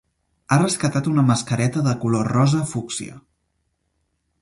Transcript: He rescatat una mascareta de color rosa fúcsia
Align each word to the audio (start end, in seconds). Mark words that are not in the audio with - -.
He 0.53 0.55
rescatat 0.61 1.09
una 1.11 1.25
mascareta 1.27 1.85
de 1.91 1.95
color 2.07 2.33
rosa 2.39 2.65
fúcsia 2.75 3.23